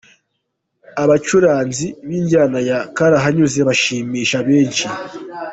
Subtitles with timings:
[1.03, 4.85] Abacuranzi b'injyana ya Karahanyuze bashimisha benshi.